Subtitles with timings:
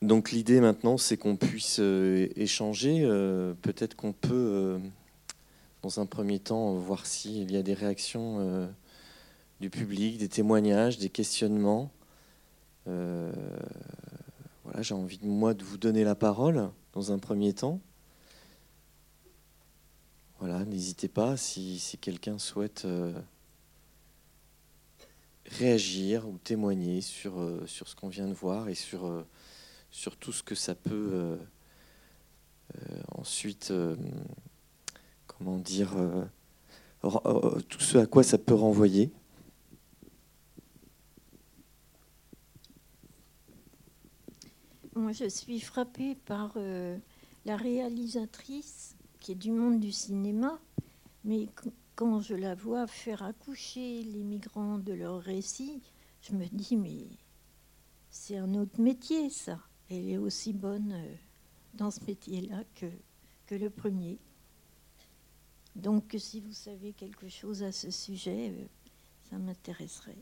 [0.00, 3.00] Donc l'idée maintenant, c'est qu'on puisse euh, échanger.
[3.02, 4.78] Euh, peut-être qu'on peut, euh,
[5.82, 8.68] dans un premier temps, voir s'il y a des réactions
[9.60, 11.90] du public, des témoignages, des questionnements.
[12.86, 13.32] voilà,
[14.80, 17.80] j'ai envie de moi de vous donner la parole dans un premier temps.
[20.38, 22.86] Voilà, n'hésitez pas si, quelqu'un souhaite
[25.46, 27.34] réagir ou témoigner sur
[27.66, 29.24] ce qu'on vient de voir et sur
[29.90, 31.36] sur tout ce que ça peut euh,
[32.76, 33.96] euh, ensuite, euh,
[35.26, 35.94] comment dire,
[37.02, 39.12] tout ce à quoi ça peut renvoyer.
[44.94, 46.56] Moi, je suis frappée par
[47.44, 50.58] la réalisatrice qui est du monde du cinéma,
[51.24, 51.48] mais
[51.94, 55.80] quand je la vois faire accoucher les migrants de leur récit,
[56.20, 57.06] je me dis, mais
[58.10, 61.14] c'est un autre métier, ça elle est aussi bonne euh,
[61.74, 62.86] dans ce métier-là que,
[63.50, 64.18] le premier.
[65.74, 68.64] Donc si vous savez quelque chose à ce sujet, euh,
[69.30, 70.18] ça m'intéresserait.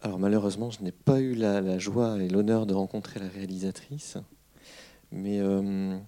[0.00, 4.16] Alors malheureusement, je n'ai pas eu la, joie et l'honneur de rencontrer la réalisatrice,
[5.10, 5.98] mais euh,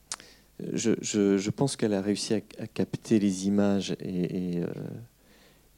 [0.61, 4.63] je, pense qu'elle a réussi à, capter les images et,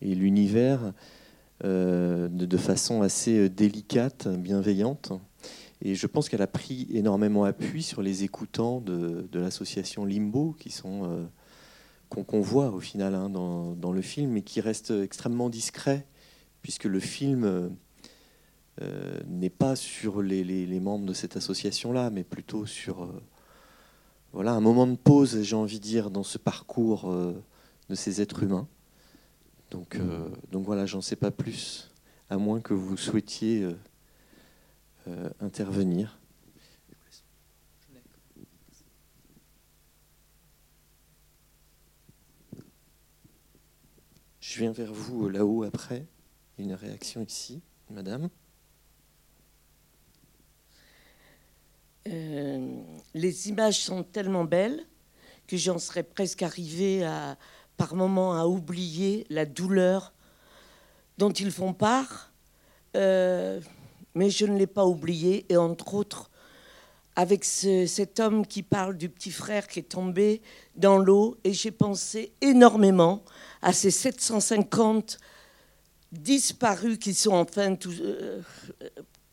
[0.02, 0.92] l'univers
[1.62, 5.12] de, façon assez délicate, bienveillante.
[5.82, 10.70] Et je pense qu'elle a pris énormément appui sur les écoutants de, l'association Limbo, qui
[10.70, 11.24] sont euh,
[12.08, 16.06] qu'on voit au final hein, dans, le film, mais qui restent extrêmement discrets,
[16.62, 17.44] puisque le film
[18.82, 23.22] euh, n'est pas sur les, membres de cette association-là, mais plutôt sur euh,
[24.32, 27.10] voilà un moment de pause, j'ai envie de dire, dans ce parcours
[27.88, 28.68] de ces êtres humains.
[29.70, 29.98] Donc,
[30.52, 31.90] donc voilà, j'en sais pas plus,
[32.30, 33.72] à moins que vous souhaitiez euh,
[35.40, 36.18] intervenir.
[44.40, 46.06] Je viens vers vous là-haut après.
[46.56, 48.30] Une réaction ici, madame.
[52.06, 54.86] Euh, les images sont tellement belles
[55.46, 57.36] que j'en serais presque arrivée à,
[57.76, 60.14] par moments à oublier la douleur
[61.18, 62.32] dont ils font part.
[62.94, 63.60] Euh,
[64.16, 65.44] mais je ne l'ai pas oublié.
[65.50, 66.30] Et entre autres,
[67.14, 70.40] avec cet homme qui parle du petit frère qui est tombé
[70.74, 73.22] dans l'eau, et j'ai pensé énormément
[73.62, 75.18] à ces 750
[76.12, 78.40] disparus qui sont enfin euh,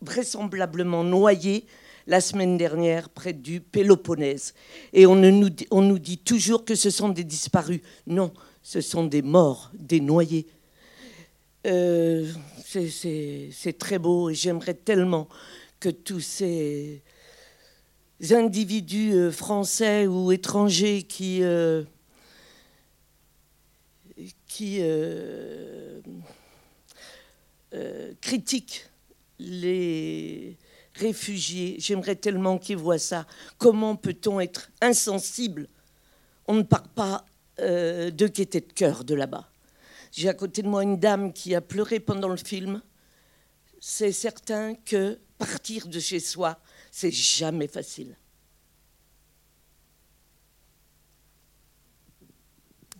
[0.01, 1.65] vraisemblablement noyés
[2.05, 4.53] la semaine dernière près du Péloponnèse.
[4.91, 7.79] Et on, nous, on nous dit toujours que ce sont des disparus.
[8.05, 10.45] Non, ce sont des morts, des noyés.
[11.65, 12.29] Euh,
[12.65, 15.29] c'est très beau et j'aimerais tellement
[15.79, 17.01] que tous ces
[18.31, 21.83] individus euh, français ou étrangers qui, euh,
[28.21, 28.85] critiquent
[29.39, 30.57] les
[30.95, 33.25] réfugiés, j'aimerais tellement qu'ils voient ça.
[33.57, 35.67] Comment peut-on être insensible?
[36.47, 37.25] On ne part pas
[37.57, 39.52] de gaieté de cœur de là-bas.
[40.13, 42.83] J'ai à côté de moi une dame qui a pleuré pendant le film.
[43.79, 48.15] C'est certain que partir de chez soi, c'est jamais facile.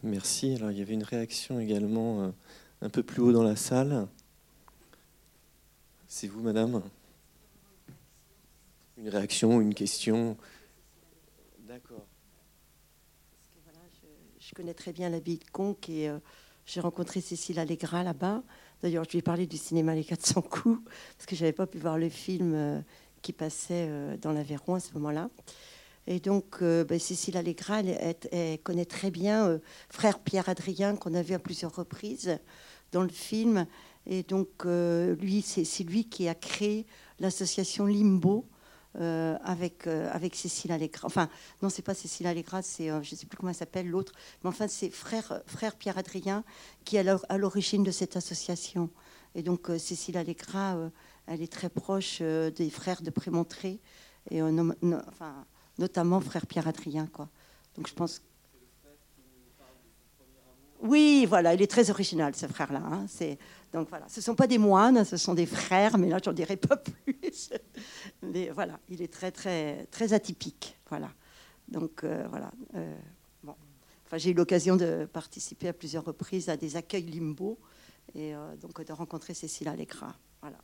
[0.02, 0.56] Merci.
[0.56, 2.32] Alors il y avait une réaction également euh,
[2.82, 4.08] un peu plus haut dans la salle.
[6.08, 6.82] C'est vous, madame
[8.98, 10.36] Une réaction, une question
[11.60, 12.08] D'accord.
[14.40, 16.18] je, connais très bien la vie de Conque et euh,
[16.66, 18.44] j'ai rencontré Cécile Allegra là-bas.
[18.82, 20.82] D'ailleurs, je lui ai parlé du cinéma Les 400 coups,
[21.18, 22.80] parce que je n'avais pas pu voir le film euh,
[23.22, 25.30] qui passait euh, dans l'Aveyron à ce moment-là.
[26.06, 29.60] Et donc, euh, ben, Cécile Allegra, elle, connaît très bien
[29.90, 32.38] frère Pierre Adrien, qu'on a vu à plusieurs reprises
[32.92, 33.66] dans le film.
[34.06, 36.86] Et donc, lui, c'est lui qui a créé
[37.20, 38.46] l'association Limbo,
[39.00, 41.08] euh, avec, euh, avec Cécile Allegra.
[41.08, 41.28] Enfin,
[41.62, 44.14] non, c'est pas Cécile Allegra, c'est, euh, je ne sais plus comment elle s'appelle, l'autre.
[44.44, 46.44] Mais enfin, c'est frère, frère Pierre-Adrien
[46.86, 48.90] qui est à l'origine de cette association.
[49.36, 50.78] Et donc, Cécile Allegra,
[51.26, 53.80] elle est très proche des frères de Prémontré,
[54.30, 55.44] et, enfin,
[55.80, 57.08] notamment frère Pierre-Adrien.
[57.08, 57.30] Quoi.
[57.76, 58.22] Donc, je pense
[60.84, 62.82] oui, voilà, il est très original, ce frère-là.
[62.84, 63.06] Hein.
[63.08, 63.40] C'est,
[63.74, 66.32] donc voilà, ce ne sont pas des moines, ce sont des frères, mais là, j'en
[66.32, 67.50] dirai pas plus.
[68.22, 70.78] mais voilà, il est très, très, très atypique.
[70.90, 71.10] Voilà.
[71.68, 72.52] Donc euh, voilà.
[72.76, 72.96] Euh,
[73.46, 77.58] enfin, j'ai eu l'occasion de participer à plusieurs reprises à des accueils limbo
[78.14, 80.14] et euh, donc de rencontrer Cécile Alecra.
[80.42, 80.58] Voilà.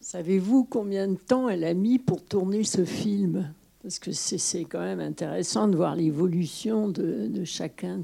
[0.00, 3.52] Savez-vous combien de temps elle a mis pour tourner ce film?
[3.88, 8.00] Parce que c'est quand même intéressant de voir l'évolution de, chacun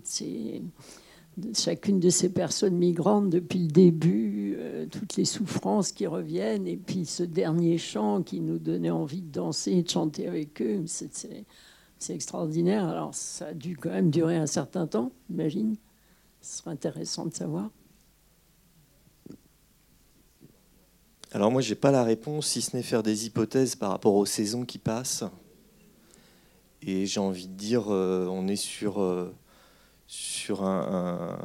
[1.37, 6.67] de chacune de ces personnes migrantes depuis le début, euh, toutes les souffrances qui reviennent,
[6.67, 10.63] et puis ce dernier chant qui nous donnait envie de danser et de chanter avec
[10.63, 10.85] eux.
[10.87, 12.89] C'est extraordinaire.
[12.89, 15.77] Alors ça a dû quand même durer un certain temps, j'imagine.
[16.41, 17.69] Ce serait intéressant de savoir.
[21.33, 24.25] Alors moi, j'ai pas la réponse, si ce n'est faire des hypothèses par rapport aux
[24.25, 25.25] saisons qui passent.
[26.87, 29.35] Et j'ai envie de dire, euh, on est sur, euh,
[30.07, 31.39] sur un,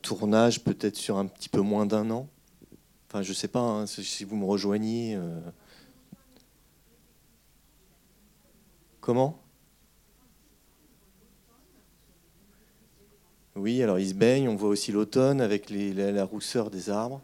[0.00, 2.28] tournage peut-être sur un petit peu moins d'un an.
[3.08, 5.16] Enfin, je sais pas hein, si vous me rejoignez.
[5.16, 5.38] Euh.
[9.00, 9.38] Comment?
[13.56, 17.20] Oui, alors ils se baignent, on voit aussi l'automne avec la rousseur des arbres.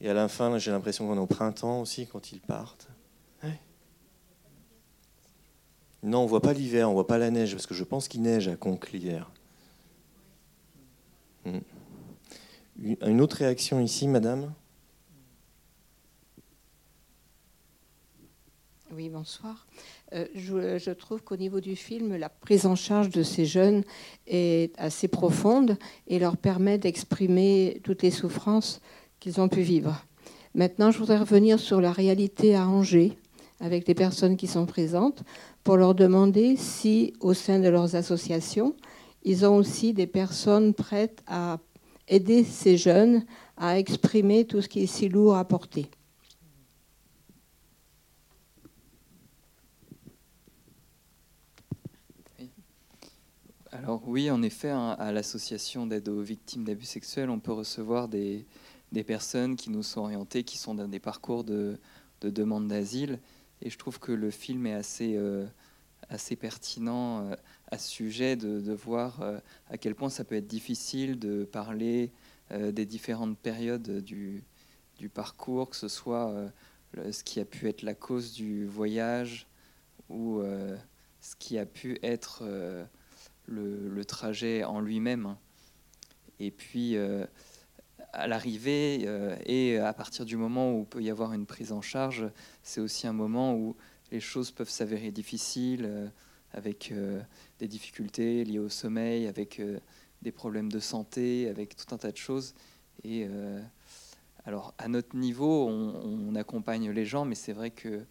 [0.00, 2.88] Et à la fin, j'ai l'impression qu'on est au printemps aussi quand ils partent.
[6.02, 8.22] Non, on voit pas l'hiver, on voit pas la neige, parce que je pense qu'il
[8.22, 9.30] neige à Conques l'hiver.
[11.44, 11.58] Hmm.
[12.80, 14.52] Une autre réaction ici, madame?
[18.92, 19.66] Oui, bonsoir.
[20.14, 23.84] Euh, je, trouve qu'au niveau du film, la prise en charge de ces jeunes
[24.26, 28.80] est assez profonde et leur permet d'exprimer toutes les souffrances
[29.20, 30.04] qu'ils ont pu vivre.
[30.54, 33.18] Maintenant, je voudrais revenir sur la réalité à Angers,
[33.60, 35.22] avec les personnes qui sont présentes,
[35.64, 38.74] pour leur demander si, au sein de leurs associations,
[39.24, 41.58] ils ont aussi des personnes prêtes à
[42.06, 43.24] aider ces jeunes
[43.56, 45.90] à exprimer tout ce qui est si lourd à porter.
[53.70, 58.08] Alors oui, en effet, hein, à l'association d'aide aux victimes d'abus sexuels, on peut recevoir
[58.08, 58.46] des,
[58.92, 61.78] des personnes qui nous sont orientées, qui sont dans des parcours de,
[62.22, 63.18] demande d'asile.
[63.62, 65.46] Et je trouve que le film est assez, euh,
[66.08, 67.36] assez pertinent euh,
[67.70, 69.38] à ce sujet de, voir euh,
[69.68, 72.12] à quel point ça peut être difficile de parler
[72.50, 74.42] des différentes périodes du,
[74.98, 76.50] du, parcours, que ce soit
[76.94, 79.46] ce qui a pu être la cause du voyage
[80.08, 80.40] ou
[81.20, 82.42] ce qui a pu être
[83.44, 85.36] le, le, trajet en lui-même.
[86.40, 86.96] Et puis
[88.12, 91.82] à l'arrivée euh, et à partir du moment où peut y avoir une prise en
[91.82, 92.26] charge,
[92.62, 93.76] c'est aussi un moment où
[94.10, 96.08] les choses peuvent s'avérer difficiles, euh,
[96.52, 97.20] avec euh,
[97.58, 99.60] des difficultés liées au sommeil, avec
[100.22, 102.54] des problèmes de santé, avec tout un tas de choses.
[103.04, 103.28] Et
[104.44, 108.04] alors, à notre niveau, on, accompagne les gens, mais c'est vrai que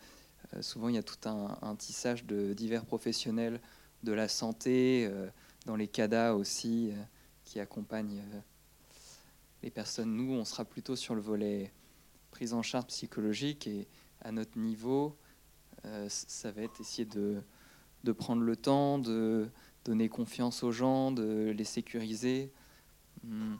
[0.61, 3.59] souvent il y a tout un, un, tissage de divers professionnels
[4.03, 5.09] de la santé,
[5.65, 6.91] dans les CADA aussi,
[7.43, 8.23] qui accompagnent
[9.63, 11.71] les personnes, nous, on sera plutôt sur le volet
[12.31, 13.87] prise en charge psychologique et
[14.21, 15.17] à notre niveau,
[15.85, 17.41] euh, ça va être essayer de,
[18.13, 19.49] prendre le temps, de
[19.85, 22.51] donner confiance aux gens, de les sécuriser.
[23.23, 23.55] Hmm.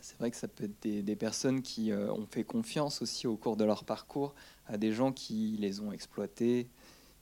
[0.00, 3.36] C'est vrai que ça peut être des, personnes qui euh, ont fait confiance aussi au
[3.36, 4.34] cours de leur parcours
[4.66, 6.68] à des gens qui les ont exploités.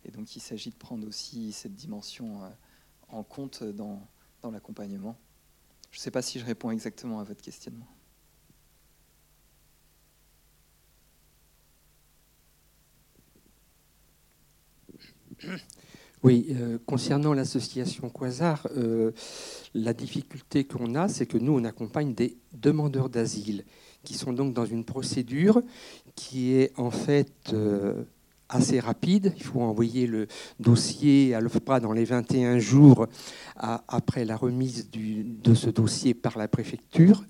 [0.05, 2.49] Et donc il s'agit de prendre aussi cette dimension euh,
[3.09, 4.06] en compte dans
[4.45, 5.19] l'accompagnement.
[5.90, 7.87] Je ne sais pas si je réponds exactement à votre questionnement.
[16.25, 19.12] Oui, euh, concernant l'association Quasar, euh,
[19.73, 23.64] la difficulté qu'on a, c'est que nous, on accompagne des demandeurs d'asile
[24.02, 25.62] qui sont donc dans une procédure
[26.16, 28.02] qui est en fait euh,
[28.49, 29.33] assez rapide.
[29.37, 30.26] Il faut envoyer le
[30.61, 33.07] dossier à l'OFPRA dans les 21 jours
[33.57, 37.25] après la remise de ce dossier par la préfecture.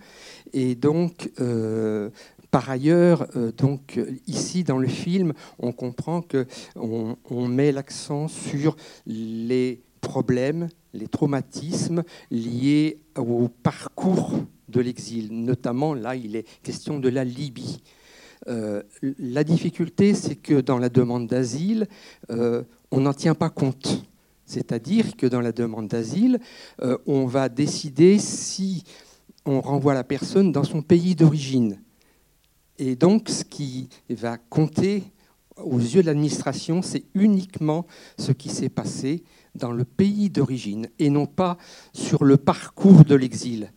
[0.52, 2.10] Et donc, euh,
[2.50, 6.46] par ailleurs, euh, donc ici dans le film, on comprend que
[6.76, 7.16] on,
[7.48, 14.32] met l'accent sur les problèmes, les traumatismes liés au parcours
[14.68, 15.28] de l'exil.
[15.32, 17.82] Notamment, là, il est question de la Libye.
[18.48, 18.82] Euh,
[19.18, 21.86] la difficulté, c'est que dans la demande d'asile,
[22.30, 24.04] euh, on n'en tient pas compte.
[24.46, 26.40] C'est-à-dire que dans la demande d'asile,
[26.82, 28.84] euh, on va décider si
[29.44, 31.80] on renvoie la personne dans son pays d'origine.
[32.78, 35.04] Et donc, ce qui va compter
[35.56, 37.86] aux yeux de l'administration, c'est uniquement
[38.18, 39.24] ce qui s'est passé
[39.54, 41.58] dans le pays d'origine et non pas
[41.92, 43.72] sur le parcours de l'exil.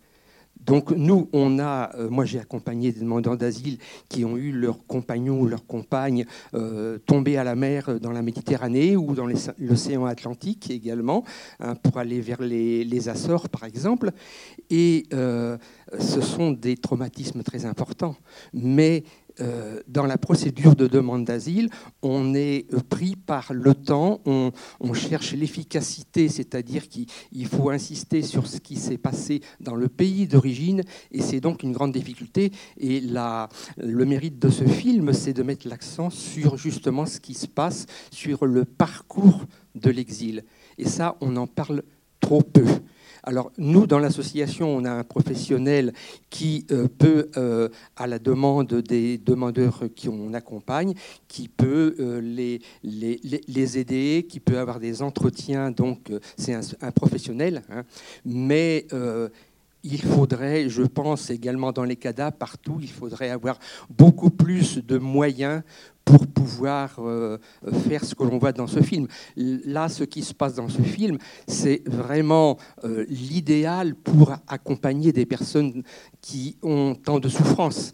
[0.66, 3.78] Donc nous, on a, euh, moi j'ai accompagné des demandeurs d'asile
[4.10, 8.22] qui ont eu leur compagnon ou leur compagne euh, tomber à la mer dans la
[8.22, 9.28] Méditerranée ou dans
[9.58, 11.24] l'océan Atlantique également,
[11.60, 14.12] hein, pour aller vers les, Açores par exemple.
[14.70, 15.58] Et euh,
[16.00, 18.16] ce sont des traumatismes très importants.
[18.54, 19.04] Mais
[19.40, 21.70] euh, dans la procédure de demande d'asile,
[22.02, 24.52] on est pris par le temps, on,
[24.94, 27.08] cherche l'efficacité, c'est-à-dire qu'il
[27.48, 31.72] faut insister sur ce qui s'est passé dans le pays d'origine, et c'est donc une
[31.72, 32.52] grande difficulté.
[32.78, 37.48] Et le mérite de ce film, c'est de mettre l'accent sur justement ce qui se
[37.48, 39.46] passe, sur le parcours
[39.76, 40.44] de l'exil.
[40.78, 41.84] Et ça, on en parle
[42.20, 42.66] trop peu.
[43.24, 45.94] Alors nous, dans l'association, on a un professionnel
[46.30, 50.94] qui euh, peut, euh, à la demande des demandeurs qui on accompagne,
[51.28, 55.72] qui peut euh, les, les, aider, qui peut avoir des entretiens.
[55.72, 57.84] Donc c'est un, professionnel, hein.
[58.26, 58.88] mais
[59.84, 63.58] il faudrait, je pense également dans les CADA, partout, il faudrait avoir
[63.90, 65.64] beaucoup plus de moyens
[66.06, 67.38] pour pouvoir euh,
[67.86, 69.08] faire ce que l'on voit dans ce film.
[69.36, 75.26] Là, ce qui se passe dans ce film, c'est vraiment euh, l'idéal pour accompagner des
[75.26, 75.84] personnes
[76.22, 77.94] qui ont tant de souffrances.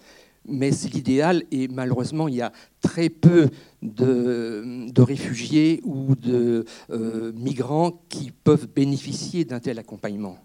[0.49, 3.49] Mais c'est l'idéal et malheureusement, il y a très peu
[3.81, 10.37] de, réfugiés ou de euh, migrants qui peuvent bénéficier d'un tel accompagnement.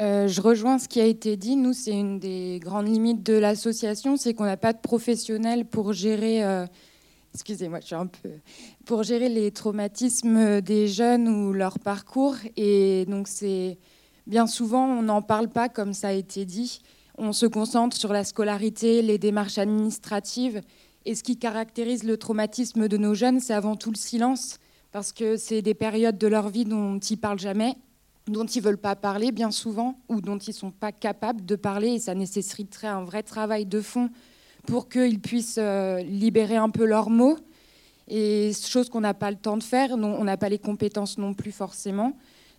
[0.00, 1.56] Euh, je rejoins ce qui a été dit.
[1.56, 5.92] Nous, c'est une des grandes limites de l'association, c'est qu'on n'a pas de professionnels pour
[5.92, 6.42] gérer.
[6.42, 6.66] Euh,
[7.34, 7.80] excusez-moi,
[8.86, 12.36] pour gérer les traumatismes des jeunes ou leur parcours.
[12.56, 13.78] Et donc, c'est
[14.26, 16.80] bien souvent, on n'en parle pas comme ça a été dit.
[17.18, 20.62] On se concentre sur la scolarité, les démarches administratives.
[21.04, 24.58] Et ce qui caractérise le traumatisme de nos jeunes, c'est avant tout le silence,
[24.92, 27.76] parce que c'est des périodes de leur vie dont ils parlent jamais
[28.30, 31.44] dont ils ne veulent pas parler bien souvent ou dont ils ne sont pas capables
[31.44, 34.10] de parler et ça nécessiterait un vrai travail de fond
[34.66, 37.36] pour qu'ils puissent euh, libérer un peu leurs mots
[38.08, 41.32] et chose qu'on n'a pas le temps de faire, on n'a pas les compétences non
[41.32, 42.16] plus forcément.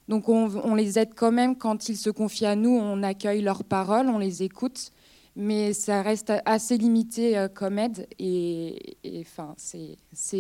[0.07, 3.63] Donc on, les aide quand même quand ils se confient à nous, on accueille leurs
[3.63, 4.91] paroles, on les écoute,
[5.35, 9.97] mais ça reste assez limité euh, comme aide et enfin c'est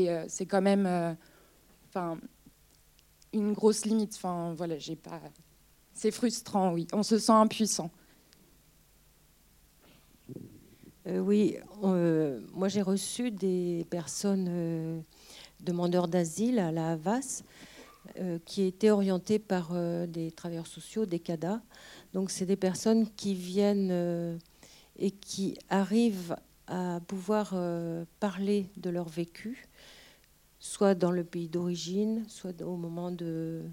[0.09, 1.15] euh, c'est quand même
[3.33, 4.13] une grosse limite.
[4.15, 5.21] Enfin, voilà, j'ai pas.
[5.93, 6.87] C'est frustrant, oui.
[6.93, 7.91] On se sent impuissant.
[11.07, 14.99] Euh, oui, euh, moi j'ai reçu des personnes euh,
[15.61, 17.43] demandeurs d'asile à la Havas
[18.45, 19.75] qui étaient orientées par
[20.07, 21.61] des travailleurs sociaux, des CADA.
[22.13, 24.39] Donc c'est des personnes qui viennent
[24.97, 26.35] et qui arrivent
[26.65, 27.55] à pouvoir
[28.19, 29.69] parler de leur vécu
[30.61, 33.65] soit dans le pays d'origine, soit au moment du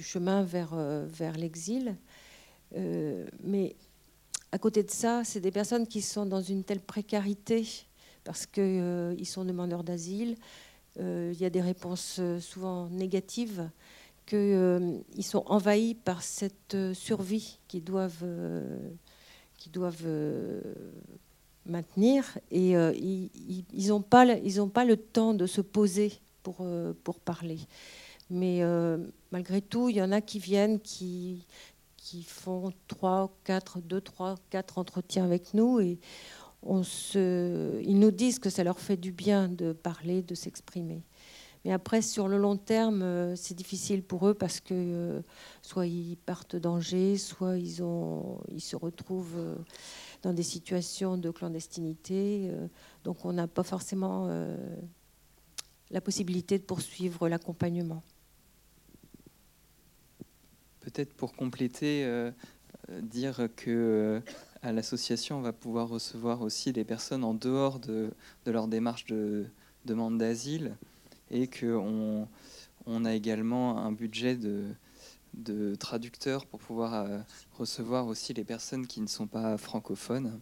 [0.00, 1.96] chemin vers, euh, l'exil.
[2.76, 3.76] Euh, mais
[4.50, 7.68] à côté de ça, c'est des personnes qui sont dans une telle précarité
[8.24, 10.36] parce qu'ils euh, sont demandeurs d'asile.
[11.00, 13.70] Il y a des réponses souvent négatives,
[14.26, 18.26] qu'ils sont envahis par cette survie qu'ils doivent,
[19.56, 20.08] qui doivent
[21.68, 26.92] maintenir et euh, ils n'ont pas, ils pas le temps de se poser pour, euh,
[27.04, 27.58] pour parler.
[28.30, 28.98] Mais euh,
[29.30, 31.46] malgré tout, il y en a qui viennent, qui,
[31.96, 35.98] qui font 3, 4, 2, 3, 4 entretiens avec nous et
[36.62, 41.02] on se, ils nous disent que ça leur fait du bien de parler, de s'exprimer.
[41.68, 45.22] Mais après, sur le long terme, c'est difficile pour eux parce que
[45.60, 49.58] soit ils partent danger, soit ils, se retrouvent
[50.22, 52.48] dans des situations de clandestinité.
[52.50, 52.68] Euh,
[53.04, 54.56] donc on n'a pas forcément euh,
[55.90, 58.02] la possibilité de poursuivre l'accompagnement.
[60.80, 62.30] Peut-être pour compléter, euh,
[63.02, 64.22] dire que
[64.62, 68.10] à l'association, on va pouvoir recevoir aussi des personnes en dehors de,
[68.46, 69.46] de leur démarche de
[69.84, 70.74] demande d'asile
[71.30, 72.28] et qu'on
[72.86, 77.18] on a également un budget de, traducteurs pour pouvoir euh,
[77.52, 80.40] recevoir aussi les personnes qui ne sont pas francophones.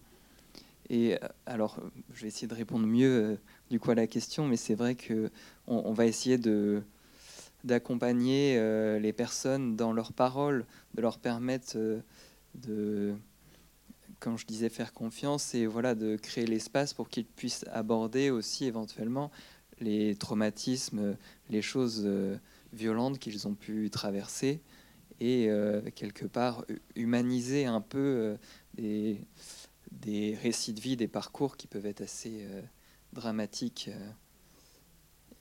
[0.88, 1.78] Et euh, alors,
[2.14, 3.36] je vais essayer de répondre mieux euh,
[3.68, 5.30] du coup à la question, mais c'est vrai que
[5.66, 6.82] on, va essayer de
[7.64, 8.60] d'accompagner
[9.00, 10.64] les personnes dans leurs paroles,
[10.94, 11.76] de leur permettre
[12.54, 13.14] de,
[14.20, 18.66] comme je disais, faire confiance et voilà de créer l'espace pour qu'ils puissent aborder aussi
[18.66, 19.30] éventuellement
[19.80, 21.16] les traumatismes,
[21.50, 22.08] les choses
[22.72, 24.60] violentes qu'ils ont pu traverser
[25.20, 26.64] et euh, quelque part
[26.94, 28.38] humaniser un peu
[28.78, 29.16] euh,
[29.92, 32.62] des, récits de vie, des parcours qui peuvent être assez euh,
[33.12, 33.90] dramatiques.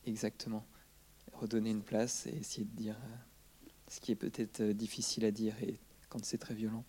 [0.05, 0.65] exactement.
[1.33, 2.95] Redonner une place et essayer de dire
[3.89, 5.53] ce qui est peut-être difficile à dire
[6.07, 6.85] quand c'est très violent.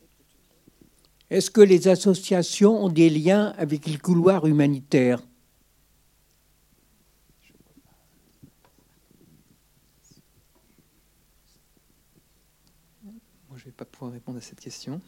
[1.28, 5.20] Est-ce que les associations ont des liens avec les couloirs humanitaires?
[13.76, 15.00] Pas pouvoir répondre à cette question.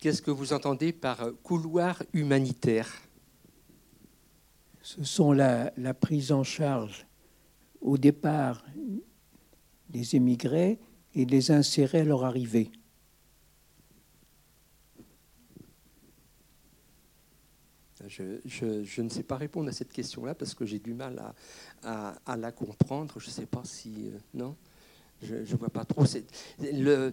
[0.00, 2.90] Qu'est-ce que vous entendez par couloir humanitaire?
[4.80, 7.06] Ce sont la, la prise en charge
[7.80, 8.64] au départ
[9.90, 10.78] des émigrés
[11.14, 12.70] et les insérer à leur arrivée.
[18.08, 21.34] Je, ne sais pas répondre à cette question-là parce que j'ai du mal
[21.82, 23.18] à, la comprendre.
[23.18, 24.08] Je ne sais pas si...
[24.08, 24.56] Euh, non?
[25.22, 26.04] Je ne vois pas trop.
[26.60, 27.12] Le,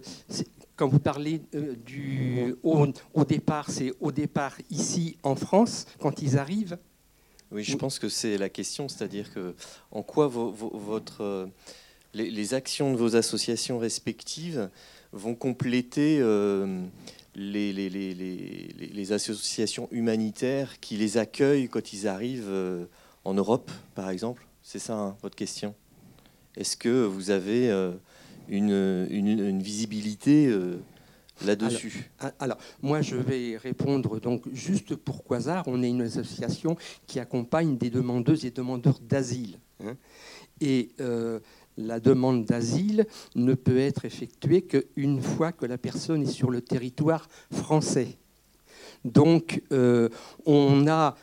[0.76, 6.22] quand vous parlez euh, du au, au départ, c'est au départ ici en France, quand
[6.22, 6.78] ils arrivent.
[7.52, 9.54] Oui, je pense que c'est la question, c'est-à-dire que
[9.92, 11.46] en quoi votre, euh,
[12.12, 14.68] les, actions de vos associations respectives
[15.12, 16.20] vont compléter
[17.36, 22.86] les, les, les, les, associations humanitaires qui les accueillent quand ils arrivent euh,
[23.24, 24.46] en Europe, par exemple?
[24.62, 25.74] C'est ça hein, votre question?
[26.56, 27.92] Est-ce que vous avez euh,
[28.48, 30.78] une, visibilité euh,
[31.44, 32.10] là-dessus?
[32.38, 35.64] Alors, moi, je vais répondre donc juste pour Quasar.
[35.66, 39.58] On est une association qui accompagne des demandeuses et demandeurs d'asile.
[39.84, 39.94] Hein.
[40.62, 40.88] et
[41.76, 46.62] la demande d'asile ne peut être effectuée qu'une fois que la personne est sur le
[46.62, 48.16] territoire français.
[49.04, 50.08] Donc, euh,
[50.46, 51.16] on a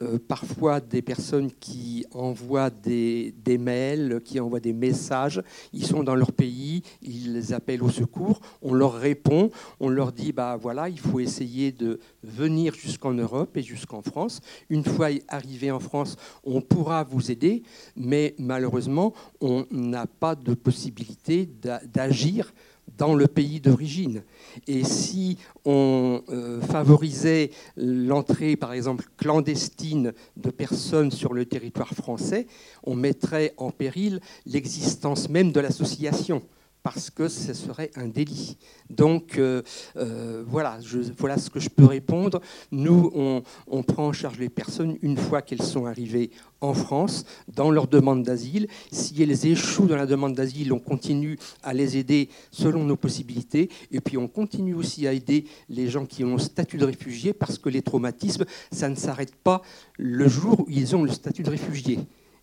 [0.00, 5.42] euh, parfois des personnes qui envoient des, mails, qui envoient des messages.
[5.72, 8.40] Ils sont dans leur pays, ils appellent au secours.
[8.62, 9.50] On leur répond,
[9.80, 14.40] on leur dit bah voilà, il faut essayer de venir jusqu'en Europe et jusqu'en France.
[14.70, 17.64] Une fois arrivé en France, on pourra vous aider,
[17.96, 21.48] mais malheureusement, on n'a pas de possibilité
[21.92, 22.52] d'agir
[22.96, 24.22] dans le pays d'origine.
[24.66, 32.46] Et si on euh, favorisait l'entrée, par exemple, clandestine de personnes sur le territoire français,
[32.84, 36.42] on mettrait en péril l'existence même de l'association
[36.82, 38.56] parce que ce serait un délit.
[38.90, 39.62] Donc euh,
[39.96, 40.78] euh, voilà,
[41.18, 42.40] voilà ce que je peux répondre.
[42.70, 47.70] Nous, on, prend en charge les personnes une fois qu'elles sont arrivées en France dans
[47.70, 48.68] leur demande d'asile.
[48.92, 53.70] Si elles échouent dans la demande d'asile, on continue à les aider selon nos possibilités.
[53.90, 57.32] Et puis on continue aussi à aider les gens qui ont le statut de réfugié
[57.32, 59.62] parce que les traumatismes, ça ne s'arrête pas
[59.96, 61.98] le jour où ils ont le statut de réfugié.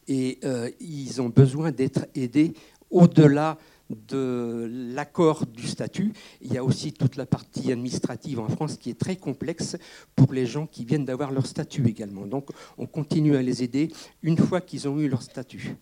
[0.07, 2.53] Et euh, ils ont besoin d'être aidés
[2.91, 3.57] au-delà
[3.89, 6.13] de l'accord du statut.
[6.41, 9.77] Il y a aussi toute la partie administrative en France qui est très complexe
[10.15, 12.25] pour les gens qui viennent d'avoir leur statut également.
[12.25, 13.91] Donc on continue à les aider
[14.23, 15.75] une fois qu'ils ont eu leur statut.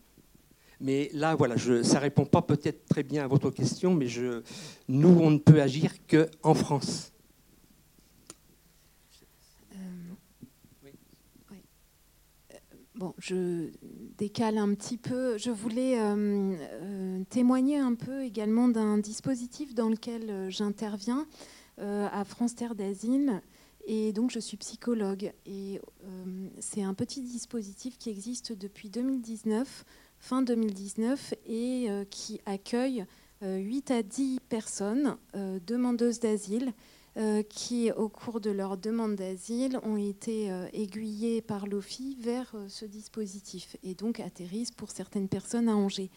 [0.82, 4.08] Mais là, voilà, je, ça ne répond pas peut-être très bien à votre question, mais
[4.08, 4.42] je,
[4.90, 7.13] nous, on ne peut agir qu'en France.
[13.04, 13.70] Bon, je
[14.18, 15.38] décale un petit peu.
[15.38, 21.28] Je voulais euh, euh, témoigner un peu également d'un dispositif dans lequel euh, j'interviens
[21.82, 23.42] à France Terre d'Asile.
[23.88, 25.34] Et donc, je suis psychologue.
[25.46, 25.82] Et
[26.60, 29.84] c'est un petit dispositif qui existe depuis 2019,
[30.20, 33.06] fin 2019, et qui accueille
[33.42, 35.18] 8 à 10 personnes
[35.66, 36.74] demandeuses d'asile
[37.44, 42.66] qui, au cours de leur demande d'asile, ont été euh, aiguillés par l'OFI vers euh,
[42.68, 46.10] ce dispositif et donc atterrissent pour certaines personnes à Angers.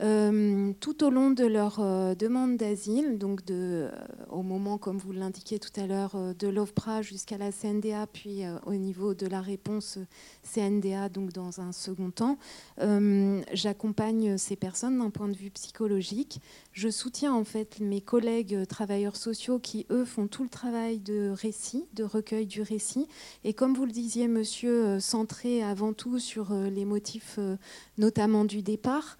[0.00, 3.90] Euh, tout au long de leur euh, demande d'asile, donc euh,
[4.30, 8.74] au moment, comme vous l'indiquiez tout à l'heure, de l'OFPRA jusqu'à la CNDA, puis au
[8.74, 9.98] niveau de la réponse
[10.42, 12.38] CNDA, donc dans un second temps,
[13.52, 16.40] j'accompagne ces personnes d'un point de vue psychologique.
[16.72, 21.30] Je soutiens en fait mes collègues travailleurs sociaux qui, eux, font tout le travail de
[21.30, 23.08] récit, de recueil du récit.
[23.44, 27.38] Et comme vous le disiez, monsieur, centré avant tout sur les motifs
[27.96, 29.16] notamment du départ,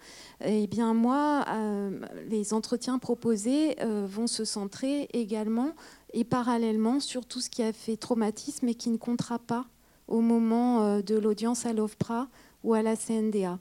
[0.69, 5.73] bien moi, euh, les entretiens proposés euh, vont se centrer également
[6.13, 9.65] et parallèlement sur tout ce qui a fait traumatisme et qui ne comptera pas
[10.07, 12.27] au moment euh, de l'audience à l'OFPRA
[12.63, 13.59] ou à la CNDA.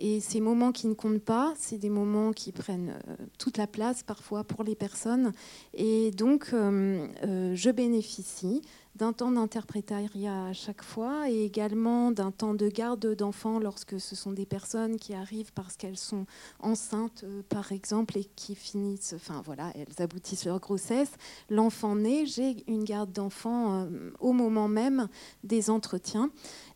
[0.00, 2.98] Et ces moments qui ne comptent pas, c'est des moments qui prennent
[3.38, 5.32] toute la place parfois pour les personnes.
[5.72, 8.60] Et donc, je bénéficie
[8.96, 14.14] d'un temps d'interprétariat à chaque fois et également d'un temps de garde d'enfants lorsque ce
[14.14, 16.26] sont des personnes qui arrivent parce qu'elles sont
[16.60, 21.10] enceintes, euh, par exemple, et qui finissent, enfin voilà, elles aboutissent leur grossesse.
[21.50, 25.08] L'enfant naît, j'ai une garde d'enfants euh, au moment même
[25.42, 26.30] des entretiens.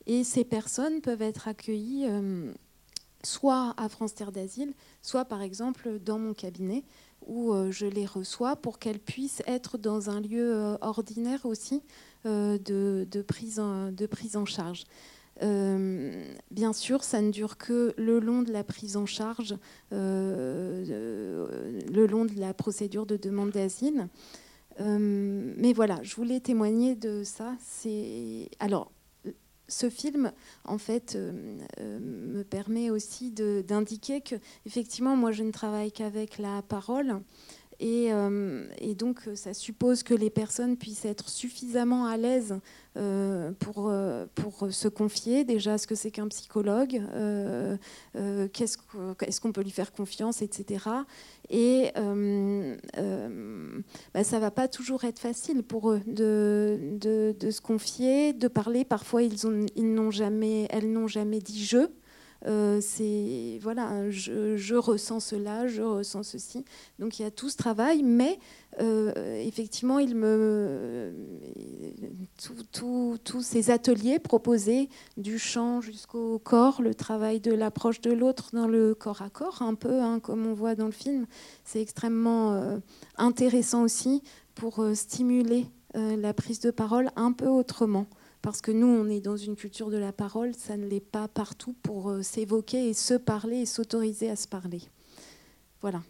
[0.06, 2.52] Et ces personnes peuvent être accueillies euh,
[3.22, 6.84] soit à France Terre d'Asile, soit par exemple dans mon cabinet
[7.28, 11.82] où je les reçois pour qu'elles puissent être dans un lieu ordinaire aussi,
[12.26, 14.84] euh, de, prise en, de prise en charge.
[15.42, 19.56] Euh, bien sûr, ça ne dure que le long de la prise en charge,
[19.92, 24.08] euh, le long de la procédure de demande d'asile.
[24.80, 27.54] mais voilà, je voulais témoigner de ça.
[27.60, 28.90] C'est alors
[29.68, 30.32] ce film,
[30.64, 31.16] en fait,
[31.78, 37.20] me permet aussi d'indiquer que, effectivement, moi, je ne travaille qu'avec la parole.
[37.80, 42.58] Euh, et, donc, ça suppose que les personnes puissent être suffisamment à l'aise
[42.96, 47.00] euh, pour, euh, pour se confier déjà ce que c'est qu'un psychologue,
[48.52, 50.86] qu'est-ce qu'on peut lui faire confiance, etc.
[51.50, 51.92] Et
[54.14, 58.48] bah, ça va pas toujours être facile pour eux de, de, de se confier, de
[58.48, 58.84] parler.
[58.84, 61.86] Parfois, ils, ont, ils n'ont jamais, elles n'ont jamais dit je.
[62.46, 66.64] Euh, c'est voilà, je, ressens cela, je ressens ceci.
[66.98, 68.38] Donc il y a tout ce travail, mais
[68.80, 69.12] euh,
[69.44, 71.12] effectivement, il me
[72.36, 78.68] tous ces ateliers proposés du chant jusqu'au corps, le travail de l'approche de l'autre dans
[78.68, 81.26] le corps à corps, un peu hein, comme on voit dans le film,
[81.64, 82.78] c'est extrêmement euh,
[83.16, 84.22] intéressant aussi
[84.54, 88.06] pour stimuler la prise de parole un peu autrement
[88.42, 91.28] parce que nous, on est dans une culture de la parole, ça ne l'est pas
[91.28, 94.82] partout pour euh, s'évoquer et se parler et s'autoriser à se parler.
[95.80, 96.02] Voilà.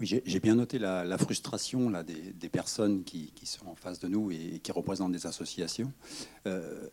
[0.00, 4.30] Oui, j'ai bien noté la, frustration là, des, personnes qui, sont en face de nous
[4.30, 5.92] et qui représentent des associations.
[6.46, 6.88] Euh,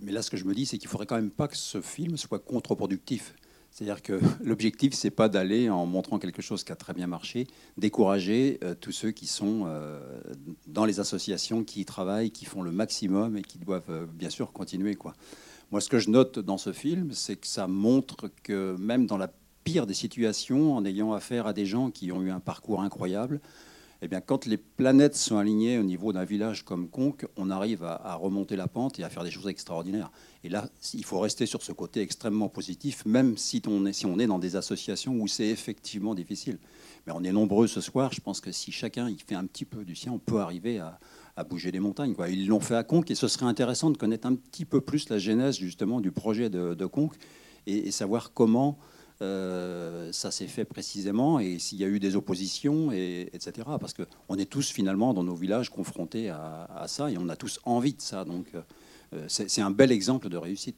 [0.00, 1.56] mais là, ce que je me dis, c'est qu'il ne faudrait quand même pas que
[1.56, 3.34] ce film soit contre-productif.
[3.72, 7.48] C'est-à-dire que l'objectif, c'est pas d'aller en montrant quelque chose qui a très bien marché,
[7.78, 10.22] décourager euh, tous ceux qui sont euh,
[10.68, 14.52] dans les associations, qui y travaillent, qui font le maximum et qui doivent bien sûr
[14.52, 14.94] continuer.
[14.94, 15.14] Quoi.
[15.72, 19.16] Moi, ce que je note dans ce film, c'est que ça montre que même dans
[19.16, 19.32] la
[19.64, 23.40] pire des situations, en ayant affaire à des gens qui ont eu un parcours incroyable,
[24.04, 27.84] eh bien, quand les planètes sont alignées au niveau d'un village comme Conques, on arrive
[27.84, 30.10] à, remonter la pente et à faire des choses extraordinaires.
[30.42, 34.40] Et là, il faut rester sur ce côté extrêmement positif, même si on est, dans
[34.40, 36.58] des associations où c'est effectivement difficile.
[37.06, 38.12] Mais on est nombreux ce soir.
[38.12, 40.80] Je pense que si chacun il fait un petit peu du sien, on peut arriver
[40.80, 40.98] à,
[41.48, 42.14] bouger des montagnes.
[42.28, 45.08] Ils l'ont fait à Conques et ce serait intéressant de connaître un petit peu plus
[45.10, 47.16] la genèse justement du projet de, Conques
[47.68, 48.78] et, savoir comment
[50.12, 53.68] ça s'est fait précisément et s'il y a eu des oppositions, et, etc.
[53.80, 57.60] Parce qu'on est tous finalement dans nos villages confrontés à, ça et on a tous
[57.64, 58.24] envie de ça.
[58.24, 58.46] Donc
[59.14, 60.76] euh, c'est un bel exemple de réussite.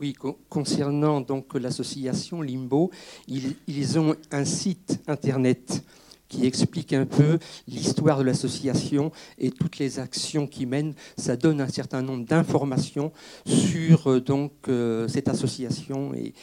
[0.00, 0.14] Oui,
[0.48, 2.92] concernant donc l'association Limbo,
[3.26, 5.82] ils, ont un site internet
[6.28, 10.94] qui explique un peu l'histoire de l'association et toutes les actions qui mènent.
[11.16, 13.12] Ça donne un certain nombre d'informations
[13.46, 16.34] sur euh, donc euh, cette association et,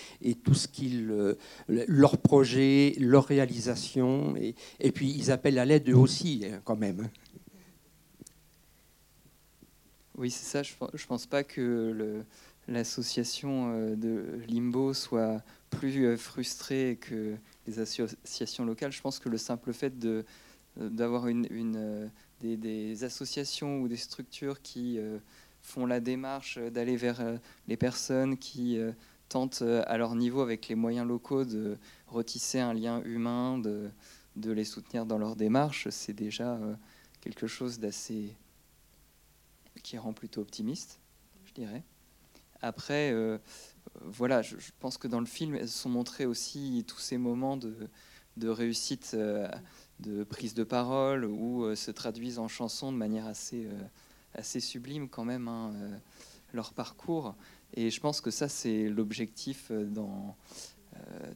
[0.43, 1.35] tout ce qu'ils, euh,
[1.67, 4.35] leurs projets, leurs réalisations.
[4.37, 7.09] Et, et, puis ils appellent à l'aide eux aussi, hein, quand même.
[10.17, 10.63] Oui, c'est ça.
[10.63, 12.23] Je ne pense pas que
[12.67, 17.35] l'association de Limbo soit plus frustrée que
[17.67, 18.91] les associations locales.
[18.91, 20.25] Je pense que le simple fait de,
[20.79, 21.47] euh, d'avoir une,
[21.77, 22.07] euh,
[22.41, 25.17] des, associations ou des structures qui euh,
[25.61, 27.21] font la démarche d'aller vers
[27.67, 28.77] les personnes qui
[29.29, 33.89] tentent à leur niveau, avec les moyens locaux, de retisser un lien humain, de,
[34.35, 36.59] de les soutenir dans leur démarche, c'est déjà
[37.21, 38.35] quelque chose d'assez
[39.81, 40.99] qui rend plutôt optimiste,
[41.45, 41.81] je dirais.
[42.61, 43.11] Après,
[44.03, 48.47] voilà, je, pense que dans le film, elles sont montrés aussi tous ces moments de,
[48.47, 49.47] réussite, euh,
[49.99, 53.67] de prise de parole, où euh, se traduisent en chansons de manière assez,
[54.37, 55.73] euh, sublime quand même hein,
[56.53, 57.35] leur parcours.
[57.73, 60.35] Et je pense que ça, c'est l'objectif dans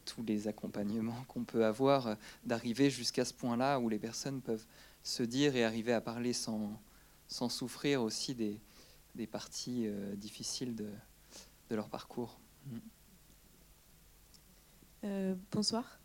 [0.06, 4.64] tous les accompagnements qu'on peut avoir, d'arriver jusqu'à ce point-là où les personnes peuvent
[5.02, 6.80] se dire et arriver à parler sans,
[7.28, 12.38] sans souffrir aussi des, parties difficiles de leur parcours.
[15.04, 15.98] Euh, bonsoir.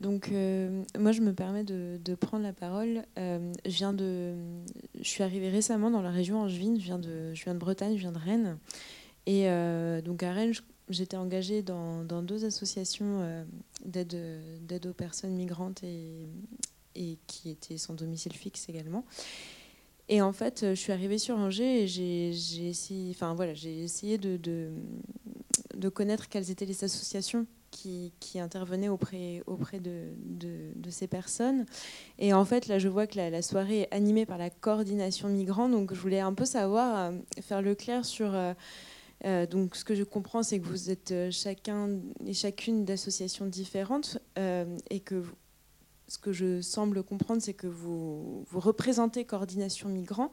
[0.00, 3.04] Donc, euh, moi, je me permets de, prendre la parole.
[3.18, 4.34] Euh, je viens de,
[5.00, 6.78] je suis arrivée récemment dans la région angevine.
[6.78, 8.58] Je viens de, je viens de Bretagne, je viens de Rennes.
[9.26, 9.48] Et
[10.02, 10.52] donc à Rennes,
[10.88, 13.44] j'étais engagée dans, deux associations
[13.84, 16.28] d'aide aux personnes migrantes et,
[16.94, 19.04] et qui étaient sans domicile fixe également.
[20.08, 24.70] Et en fait, je suis arrivée sur Angers et j'ai essayé, enfin voilà, essayé de,
[25.92, 27.46] connaître quelles étaient les associations
[28.20, 30.10] qui, intervenaient auprès, auprès de,
[30.90, 31.66] ces personnes.
[32.18, 35.68] Et en fait, là, je vois que la, soirée est animée par la coordination migrants.
[35.68, 38.34] Donc, je voulais un peu savoir, euh, faire le clair sur...
[38.34, 38.54] Euh,
[39.24, 44.18] euh, donc, ce que je comprends, c'est que vous êtes chacun et chacune d'associations différentes
[44.90, 45.22] et que
[46.08, 50.32] ce que je semble comprendre, c'est que vous, représentez Coordination Migrants.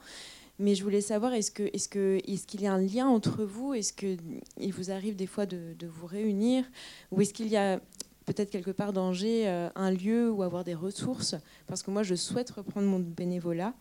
[0.60, 3.74] Mais je voulais savoir, est-ce qu'il y a un lien entre vous?
[3.74, 6.64] Est-ce qu'il vous arrive des fois de, de vous réunir?
[7.12, 7.80] Ou est-ce qu'il y a
[8.26, 11.36] peut-être quelque part d'Angers euh, un lieu où avoir des ressources?
[11.66, 13.74] Parce que moi, je souhaite reprendre mon bénévolat.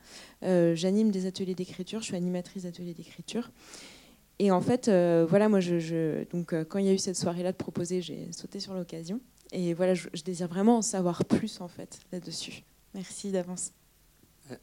[0.45, 3.51] Euh, j'anime des ateliers d'écriture, je suis animatrice d'ateliers d'écriture.
[4.39, 7.53] Et en fait, euh, voilà, moi, je, donc, quand il y a eu cette soirée-là
[7.53, 9.21] de proposer, j'ai sauté sur l'occasion.
[9.53, 12.65] Et voilà, je, désire vraiment en savoir plus, en fait, là-dessus.
[12.95, 13.73] Merci d'avance.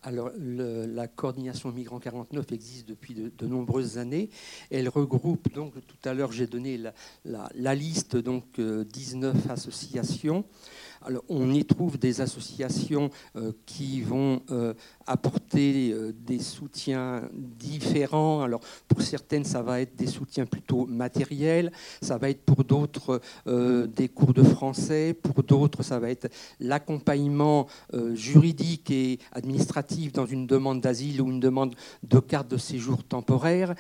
[0.04, 4.30] Alors, la coordination Migrants 49 existe depuis de, nombreuses années.
[4.72, 6.80] Elle regroupe, donc, tout à l'heure, j'ai donné
[7.24, 10.44] la, liste, donc, 19 euh, associations.
[11.30, 14.74] On y trouve des associations euh, qui vont euh,
[15.08, 18.42] apporter euh, des soutiens différents.
[18.42, 23.22] Alors, pour certaines, ça va être des soutiens plutôt matériels, ça va être pour d'autres
[23.46, 27.68] des cours de français, pour d'autres, ça va être l'accompagnement
[28.14, 33.76] juridique et administratif dans une demande d'asile ou une demande de carte de séjour temporaire,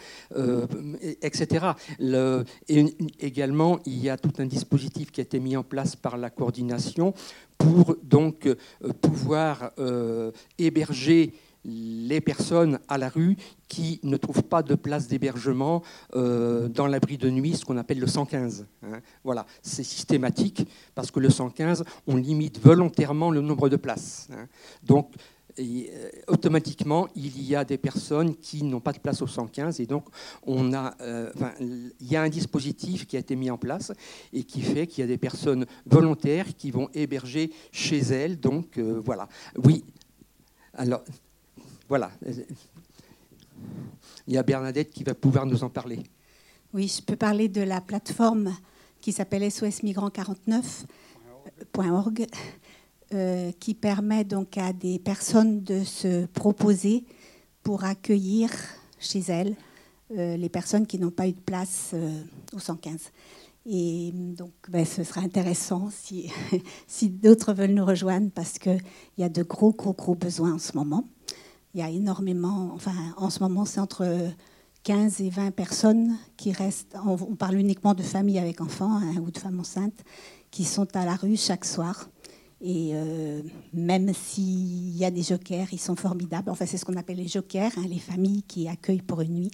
[1.22, 1.74] etc.
[2.00, 2.86] Le, et
[3.20, 6.30] également, il y a tout un dispositif qui a été mis en place par la
[6.30, 7.09] coordination
[7.58, 8.56] pour donc euh,
[9.02, 11.34] pouvoir euh, héberger
[11.66, 13.36] les personnes à la rue
[13.68, 15.84] qui ne trouvent pas de place d'hébergement
[16.16, 18.66] euh, dans l'abri de nuit, ce qu'on appelle le 115.
[18.84, 19.02] Hein.
[19.24, 24.30] Voilà, c'est systématique parce que le 115, on limite volontairement le nombre de places.
[24.32, 24.48] Hein.
[24.84, 25.12] Donc,
[25.60, 29.86] euh, automatiquement, il y a des personnes qui n'ont pas de place au 115 et
[29.86, 30.06] donc
[30.46, 33.92] on a, euh, il y a un dispositif qui a été mis en place
[34.32, 38.40] et qui fait qu'il y a des personnes volontaires qui vont héberger chez elles.
[38.40, 39.28] Donc euh, voilà.
[39.64, 39.84] Oui.
[40.74, 41.04] Alors
[41.88, 42.12] voilà.
[44.28, 46.04] Il y a Bernadette qui va pouvoir nous en parler.
[46.74, 48.56] Oui, je peux parler de la plateforme
[49.02, 52.28] qui s'appelle SOS Migrants 49.org
[53.14, 57.06] euh, qui permet donc à des personnes de se proposer
[57.64, 58.52] pour accueillir
[59.00, 59.56] chez elles
[60.16, 62.22] euh, les personnes qui n'ont pas eu de place euh,
[62.54, 63.12] au 115.
[63.66, 66.32] Et donc, ben, ce sera intéressant si,
[66.88, 68.82] si d'autres veulent nous rejoindre parce qu'il
[69.18, 71.04] y a de gros, gros, gros besoins en ce moment.
[71.74, 74.06] Il y a énormément, enfin, en ce moment, c'est entre
[74.84, 79.32] 15 et 20 personnes qui restent, on, parle uniquement de familles avec enfants hein, ou
[79.32, 80.04] de femmes enceintes,
[80.52, 82.10] qui sont à la rue chaque soir
[82.62, 83.42] et euh,
[83.74, 86.50] même s'il y a des jokers, ils sont formidables.
[86.50, 89.52] Enfin, c'est ce qu'on appelle les jokers, hein, les familles qui accueillent pour une nuit.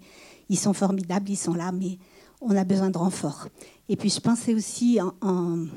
[0.49, 1.99] Ils sont formidables, ils sont là, mais
[2.41, 3.47] on a besoin de renfort.
[3.89, 5.67] Et puis, je pensais aussi, en,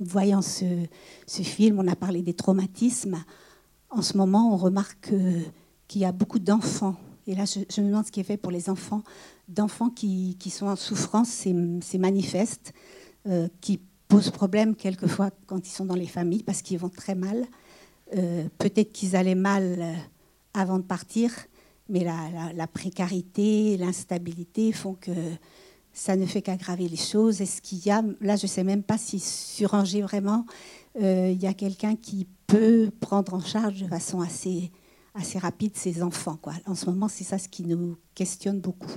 [0.00, 0.86] voyant ce,
[1.26, 3.22] film, on a parlé des traumatismes.
[3.90, 5.12] En ce moment, on remarque
[5.88, 6.96] qu'il y a beaucoup d'enfants.
[7.26, 9.02] Et là, je, me demande ce qui est fait pour les enfants,
[9.48, 12.72] d'enfants qui, sont en souffrance, c'est manifeste,
[13.26, 13.80] euh, qui
[14.12, 17.46] pose problème quelquefois quand ils sont dans les familles parce qu'ils vont très mal.
[18.14, 19.94] Euh, peut-être qu'ils allaient mal euh,
[20.52, 21.32] avant de partir,
[21.88, 25.12] mais la, précarité, l'instabilité font que
[25.94, 27.40] ça ne fait qu'aggraver les choses.
[27.40, 30.44] Est-ce qu'il y a, là je ne sais même pas si sur Angers vraiment,
[31.00, 34.70] euh, il y a quelqu'un qui peut prendre en charge de façon assez,
[35.14, 36.38] assez rapide ces enfants.
[36.66, 38.92] En ce moment, c'est ça ce qui nous questionne beaucoup.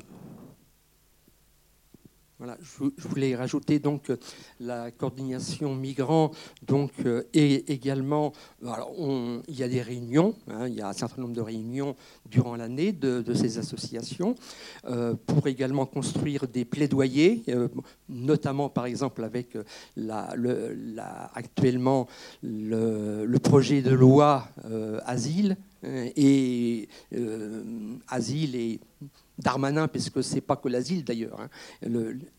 [2.38, 4.18] Voilà, je voulais rajouter donc euh,
[4.60, 6.32] la coordination migrants
[6.68, 8.92] donc euh, et également alors
[9.48, 11.96] il y a des réunions, hein, il y a un certain nombre de réunions
[12.30, 14.36] durant l'année de, ces associations
[14.84, 17.46] euh, pour également construire des plaidoyers,
[18.10, 19.58] notamment par exemple avec
[21.36, 22.08] actuellement
[22.44, 24.50] le, projet de loi
[25.06, 26.90] asile et
[28.10, 28.80] asile et
[29.40, 31.40] Darmanin, parce que c'est pas que l'asile d'ailleurs.
[31.40, 31.50] Hein.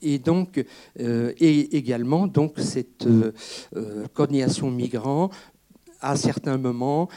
[0.02, 0.64] et donc,
[1.00, 3.32] euh, et également donc cette euh,
[3.76, 5.30] euh, coordination migrants
[6.02, 7.09] à certains moments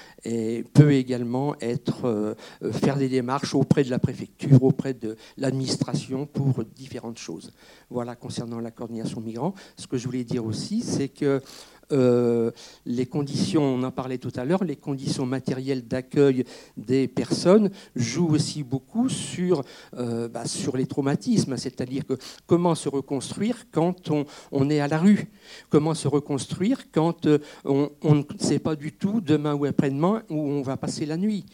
[0.73, 2.35] peut également être
[2.71, 7.51] faire des démarches auprès de la préfecture, auprès de l'administration pour différentes choses.
[7.89, 9.53] Voilà concernant la coordination migrants.
[9.75, 11.41] Ce que je voulais dire aussi, c'est que
[11.91, 12.51] euh,
[12.85, 16.43] les conditions, on en parlait tout à l'heure, les conditions matérielles d'accueil
[16.77, 19.63] des personnes jouent aussi beaucoup sur,
[19.97, 22.13] euh, bah, sur les traumatismes, c'est-à-dire que
[22.45, 25.31] comment se reconstruire quand on, on, est à la rue,
[25.69, 30.37] comment se reconstruire quand euh, on, ne sait pas du tout demain ou après-demain où
[30.37, 31.45] on va passer la nuit?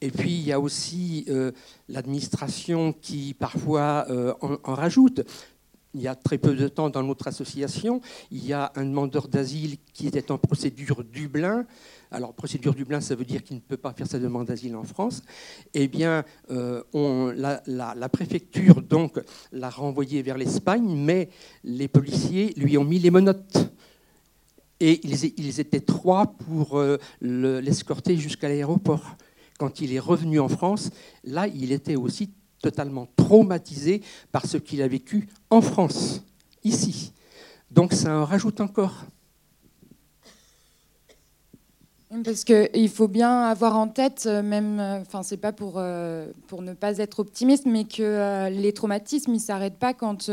[0.00, 1.28] et puis il y a aussi
[1.88, 4.04] l'administration qui parfois
[4.40, 5.20] en, rajoute
[5.94, 8.00] il y a très peu de temps dans notre association,
[8.30, 11.66] il y a un demandeur d'asile qui était en procédure Dublin.
[12.10, 14.84] Alors, procédure Dublin, ça veut dire qu'il ne peut pas faire sa demande d'asile en
[14.84, 15.22] France.
[15.74, 19.20] Eh bien, euh, on, la, préfecture donc
[19.52, 21.28] l'a renvoyé vers l'Espagne, mais
[21.64, 23.58] les policiers lui ont mis les menottes.
[24.80, 29.16] Et ils, étaient trois pour euh, le- l'escorter jusqu'à l'aéroport.
[29.58, 30.90] Quand il est revenu en France,
[31.22, 32.30] là, il était aussi
[32.62, 36.22] totalement traumatisé par ce qu'il a vécu en France,
[36.64, 37.12] ici.
[37.70, 39.04] Donc ça en rajoute encore.
[42.24, 46.26] Parce qu'il faut bien avoir en tête, euh, même, euh, enfin, c'est pas pour, euh,
[46.46, 50.30] pour ne pas être optimiste, mais que les traumatismes, ils s'arrêtent pas quand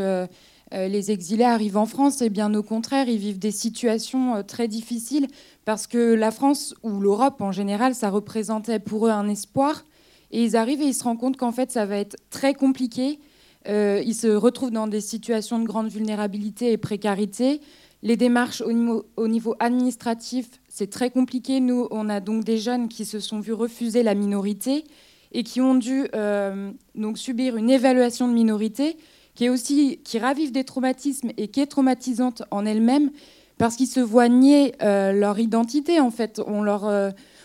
[0.72, 2.22] les exilés arrivent en France.
[2.22, 5.28] Et bien au contraire, ils vivent des situations très difficiles
[5.64, 9.84] parce que la France ou l'Europe en général, ça représentait pour eux un espoir.
[10.32, 13.20] Et ils arrivent et ils se rendent compte qu'en fait, ça va être très compliqué.
[13.68, 17.62] Euh, ils se retrouvent dans des situations de grande vulnérabilité et précarité.
[18.02, 21.60] Les démarches au niveau, au niveau administratif, c'est très compliqué.
[21.60, 24.86] Nous, on a donc des jeunes qui se sont vus refuser la minorité
[25.32, 28.98] et qui ont dû euh, donc subir une évaluation de minorité
[29.36, 33.12] qui est aussi qui ravive des traumatismes et qui est traumatisante en elle-même
[33.58, 36.00] parce qu'ils se voient nier euh, leur identité.
[36.00, 36.86] En fait, on leur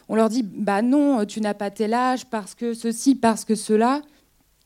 [0.09, 3.55] on leur dit bah non, tu n'as pas tel âge parce que ceci, parce que
[3.55, 4.03] cela.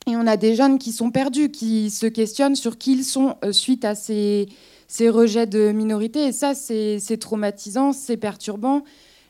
[0.07, 3.37] Et on a des jeunes qui sont perdus, qui se questionnent sur qui ils sont
[3.45, 4.49] euh, suite à ces,
[4.87, 6.29] ces rejets de minorité.
[6.29, 8.85] Et ça, c'est traumatisant, c'est perturbant.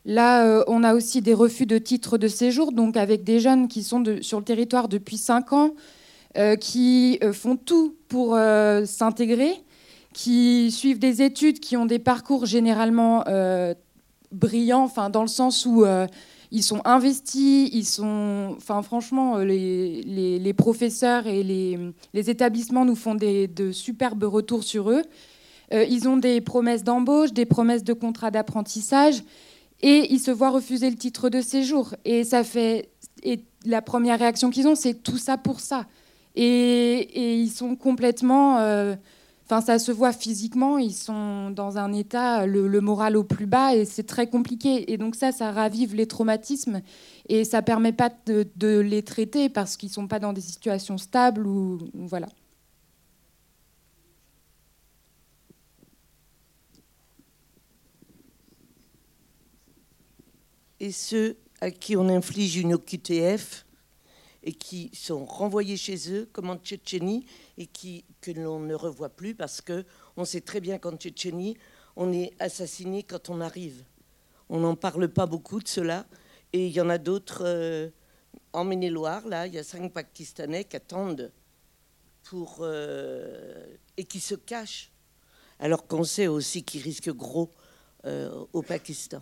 [0.05, 3.67] Là, euh, on a aussi des refus de titres de séjour, donc avec des jeunes
[3.67, 5.73] qui sont sur le territoire depuis 5 ans,
[6.37, 9.51] euh, qui euh, font tout pour euh, s'intégrer,
[10.13, 13.73] qui suivent des études, qui ont des parcours généralement euh,
[14.31, 16.07] brillants, enfin, dans le sens où euh,
[16.51, 20.01] ils sont investis, ils sont, enfin, franchement, euh, les,
[20.39, 21.77] les- professeurs et les,
[22.13, 25.03] les établissements nous font des, de superbes retours sur eux.
[25.73, 29.21] Euh, ils ont des promesses d'embauche, des promesses de contrat d'apprentissage,
[29.81, 31.93] et ils se voient refuser le titre de séjour.
[32.03, 32.89] Et ça fait,
[33.23, 35.85] et la première réaction qu'ils ont, c'est tout ça pour ça.
[36.35, 38.57] Et, et ils sont complètement,
[39.49, 43.75] enfin, ça se voit physiquement, ils sont dans un état, le, moral au plus bas,
[43.75, 44.91] et c'est très compliqué.
[44.91, 46.81] Et donc ça, ça ravive les traumatismes,
[47.27, 51.47] et ça permet pas de, les traiter parce qu'ils sont pas dans des situations stables
[51.47, 52.27] ou voilà.
[60.79, 63.65] et ceux à qui on inflige une OQTF
[64.43, 67.25] et qui sont renvoyés chez eux, comme en Tchétchénie,
[67.57, 69.85] et qui, que l'on ne revoit plus parce que
[70.17, 71.57] on sait très bien qu'en Tchétchénie,
[71.95, 73.83] on est assassiné quand on arrive.
[74.47, 76.05] On n'en parle pas beaucoup de cela.
[76.53, 77.89] Et il y en a d'autres euh,
[78.53, 81.31] en Maine-et-Loire, là, il y a cinq Pakistanais qui attendent
[82.23, 83.65] pour, euh,
[83.97, 84.91] et qui se cachent,
[85.59, 87.53] alors qu'on sait aussi qu'ils risquent gros
[88.05, 89.21] euh, au Pakistan.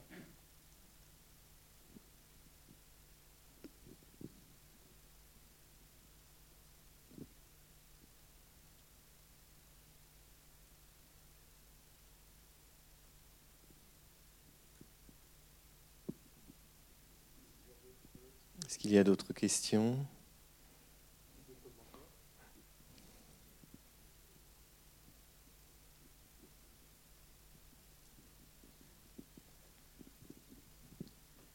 [18.77, 19.97] Est-ce qu'il y a d'autres questions?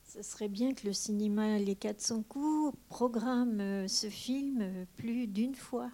[0.05, 5.29] Ce serait bien que le cinéma Les 400 coups programme euh, ce film euh, plus
[5.29, 5.93] d'une fois.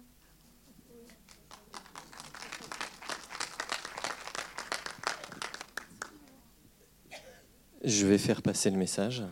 [7.83, 9.23] Je vais faire passer le message.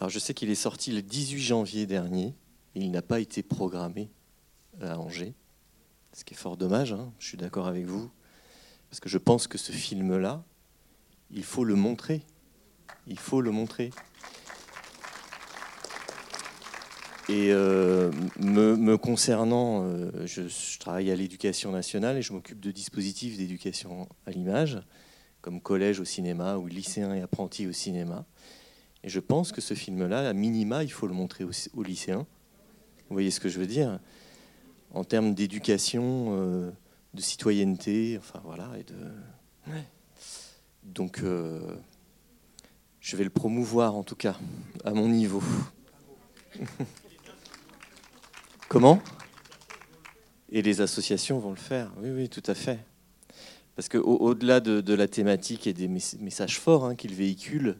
[0.00, 2.34] Alors je sais qu'il est sorti le 18 janvier dernier.
[2.74, 4.10] il n'a pas été programmé
[4.80, 5.34] à Angers,
[6.14, 6.94] ce qui est fort dommage.
[6.94, 8.10] hein, Je suis d'accord avec vous,
[8.88, 10.42] parce que je pense que ce film-là,
[11.30, 12.22] il faut le montrer.
[13.06, 13.90] Il faut le montrer.
[17.28, 23.36] Et euh, me, concernant, euh, je, travaille à l'éducation nationale et je m'occupe de dispositifs
[23.36, 24.78] d'éducation à l'image,
[25.42, 28.24] comme collège au cinéma ou lycéens et apprentis au cinéma.
[29.02, 32.26] Et je pense que ce film-là, à minima, il faut le montrer aux, lycéens.
[33.08, 33.98] Vous voyez ce que je veux dire?
[34.92, 36.70] En termes d'éducation, euh,
[37.14, 38.96] de citoyenneté, enfin voilà, et de.
[40.82, 41.60] Donc, euh,
[43.00, 44.36] je vais le promouvoir en tout cas,
[44.84, 45.42] à mon niveau.
[48.68, 49.00] Comment?
[50.52, 52.80] Et les associations vont le faire, oui, oui, tout à fait.
[53.76, 57.78] Parce qu'au-delà de, de la thématique et des mes- messages forts hein, qu'il véhicule,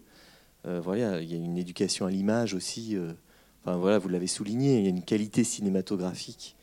[0.64, 2.96] voilà, il y a une éducation à l'image aussi.
[2.96, 3.12] euh,
[3.64, 6.56] vous l'avez souligné, il y a une qualité cinématographique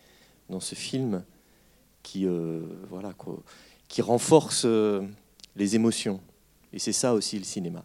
[0.50, 1.24] dans ce film
[2.04, 2.62] qui, euh,
[3.88, 5.06] qui renforce euh,
[5.56, 6.22] les émotions.
[6.74, 7.84] Et c'est ça aussi le cinéma.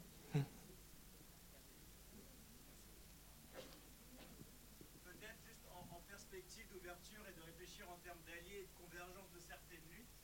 [5.04, 9.30] Peut-être juste en, en perspective d'ouverture et de réfléchir en termes d'alliés et de convergence
[9.34, 10.16] de certaines luttes.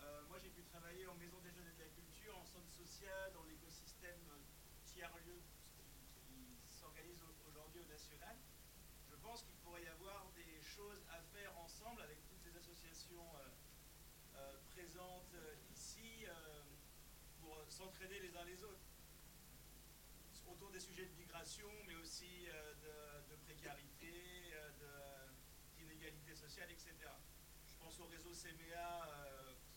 [0.00, 3.32] Euh, moi, j'ai pu travailler en maison des professionnels de la culture, en centre social,
[3.32, 4.20] dans l'écosystème
[4.84, 5.40] tiers-lieu
[6.20, 8.36] qui s'organise aujourd'hui au national.
[9.08, 13.24] Je pense qu'il pourrait y avoir des choses à faire ensemble avec toutes les associations
[14.72, 15.36] présentes
[15.70, 16.26] ici
[17.40, 18.86] pour s'entraider les uns les autres
[20.46, 24.12] autour des sujets de migration, mais aussi de, de précarité,
[25.76, 26.94] d'inégalité sociale, etc.
[27.66, 29.08] Je pense au réseau CMA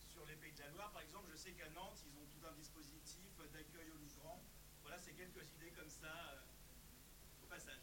[0.06, 1.26] sur les Pays de la Loire, par exemple.
[1.32, 4.40] Je sais qu'à Nantes, ils ont tout un dispositif d'accueil aux migrants.
[4.82, 6.44] Voilà, c'est quelques idées comme ça
[7.42, 7.82] au passage.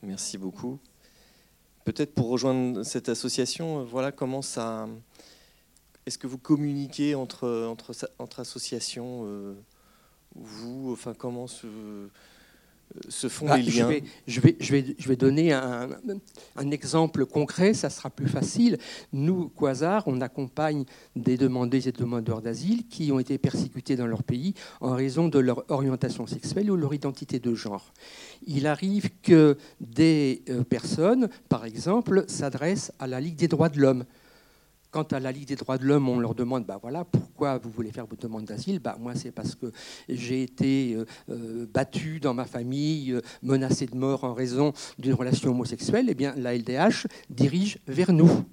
[0.00, 0.80] Merci beaucoup.
[1.84, 4.88] Peut-être pour rejoindre cette association, voilà comment ça.
[6.10, 9.54] Est-ce que vous communiquez entre, entre, entre associations euh,
[10.34, 11.68] Vous, enfin, comment se,
[13.08, 15.88] se font Bah, les je liens vais, je, vais, je, vais, je vais donner un,
[16.56, 18.78] un exemple concret, ça sera plus facile.
[19.12, 20.84] Nous, Quasar, on accompagne
[21.14, 25.38] des demandeuses et demandeurs d'asile qui ont été persécutés dans leur pays en raison de
[25.38, 27.92] leur orientation sexuelle ou leur identité de genre.
[28.48, 33.78] Il arrive que des euh, personnes, par exemple, s'adressent à la Ligue des droits de
[33.78, 34.04] l'homme.
[34.90, 37.70] Quant à la Ligue des droits de l'homme, on leur demande bah voilà, pourquoi vous
[37.70, 38.80] voulez faire votre demande d'asile?
[38.80, 39.70] Bah, Moi, c'est parce que
[40.08, 45.14] j'ai été euh, euh, battu dans ma famille, euh, menacé de mort en raison d'une
[45.14, 46.06] relation homosexuelle.
[46.08, 48.44] Eh bien, la LDH dirige vers nous.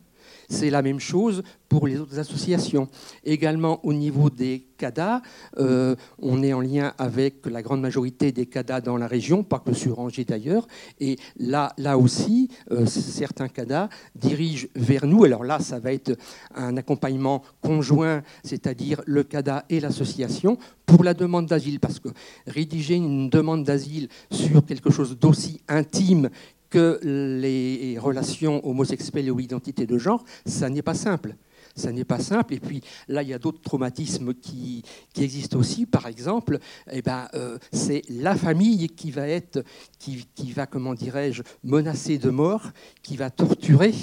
[0.50, 2.88] C'est la même chose pour les autres associations.
[3.24, 5.22] Également au niveau des CADA,
[5.58, 9.60] euh, on est en lien avec la grande majorité des CADA dans la région, pas
[9.60, 10.68] que sur Angers d'ailleurs.
[11.00, 15.26] Et là, aussi, euh, certains CADA dirigent vers nous.
[15.26, 16.18] Alors là, ça va être
[16.56, 21.80] un accompagnement conjoint, c'est-à-dire le CADA et l'association, pour la demande d'asile.
[21.80, 22.10] Parce que
[22.46, 26.30] rédiger une demande d'asile sur quelque chose d'aussi intime
[26.70, 31.36] que les relations homosexuelles ou identité de genre, ça n'est pas simple.
[31.76, 32.56] Ça n'est pas simple.
[32.56, 34.84] Et puis là, il y a d'autres traumatismes qui,
[35.18, 35.86] existent aussi.
[35.86, 36.60] Par exemple,
[36.92, 39.64] eh ben, euh, c'est la famille qui va être,
[40.00, 42.72] qui, qui va, comment dirais-je, menacer de mort,
[43.04, 43.94] qui va torturer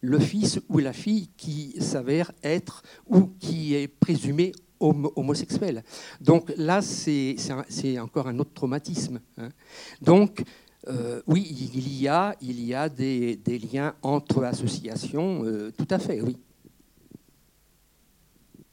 [0.00, 5.82] le fils ou la fille qui s'avère être ou qui est présumé homosexuel.
[6.20, 7.36] Donc là, c'est
[7.98, 9.20] encore un autre traumatisme.
[9.38, 9.48] Hein.
[10.02, 10.42] Donc,
[10.88, 13.38] euh, oui, il y a, il y a des,
[13.72, 16.36] liens entre associations, euh, tout à fait, oui.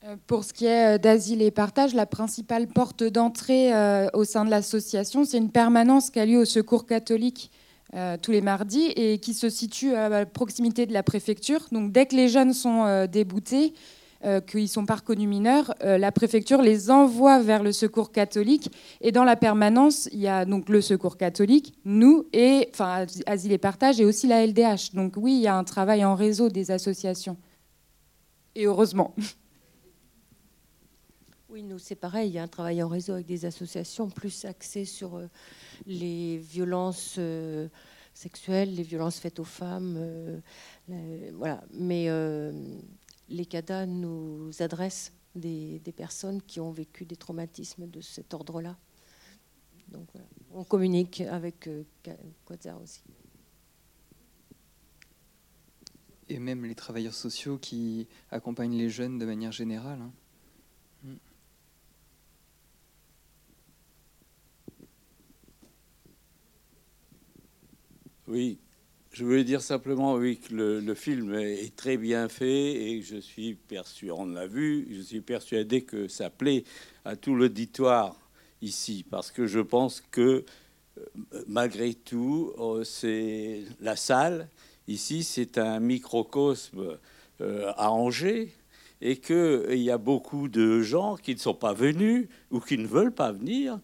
[0.03, 3.71] Euh, Pour ce qui est d'asile et partage, la principale porte d'entrée
[4.13, 7.51] au sein de l'association, c'est une permanence qui a lieu au Secours catholique
[8.21, 11.67] tous les mardis et qui se situe à proximité de la préfecture.
[11.73, 13.73] Donc dès que les jeunes sont déboutés,
[14.23, 18.71] euh, qu'ils sont pas reconnus mineurs, euh, la préfecture les envoie vers le secours catholique.
[19.01, 23.51] Et dans la permanence, il y a donc le secours catholique, nous, et enfin Asile
[23.51, 24.93] et Partage, et aussi la LDH.
[24.93, 27.35] Donc oui, il y a un travail en réseau des associations.
[28.53, 29.15] Et heureusement.
[31.49, 32.29] Oui, nous, c'est pareil.
[32.29, 35.25] Il y a un travail en réseau avec des associations plus axées sur euh,
[35.87, 37.69] les violences euh,
[38.13, 39.97] sexuelles, les violences faites aux femmes.
[41.33, 41.63] voilà.
[41.73, 42.07] Mais
[43.31, 48.77] les CADA nous adressent des, des personnes qui ont vécu des traumatismes de cet ordre-là.
[49.87, 50.27] Donc, voilà.
[50.53, 51.83] on communique avec euh,
[52.45, 53.01] Quasar aussi.
[56.29, 59.99] Et même les travailleurs sociaux qui accompagnent les jeunes de manière générale.
[60.01, 60.11] hein.
[61.03, 61.15] Mm.
[68.27, 68.59] Oui,
[69.11, 73.55] je voulais dire simplement oui, que le, film est très bien fait et je suis
[73.55, 76.63] persuadé, on l'a vu, je suis persuadé que ça plaît
[77.03, 78.15] à tout l'auditoire
[78.61, 80.45] ici, parce que je pense que
[80.97, 84.47] euh, malgré tout, euh, c'est la salle
[84.87, 86.97] ici, c'est un microcosme
[87.41, 88.53] euh, à Angers
[89.01, 92.87] et qu'il y a beaucoup de gens qui ne sont pas venus ou qui ne
[92.87, 93.79] veulent pas venir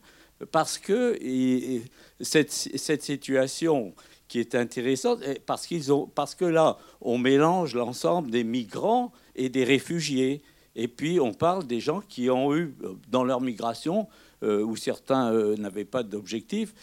[0.52, 1.84] parce que et- et
[2.22, 3.94] cette, cette situation
[4.28, 9.50] qui est intéressante, parce, qu'ils ont, parce que là, on mélange l'ensemble des migrants et
[9.50, 10.42] des réfugiés.
[10.76, 14.08] Et puis, on parle des gens qui ont eu, euh, dans leur migration,
[14.44, 16.74] euh, où certains euh, n'avaient pas d'objectif,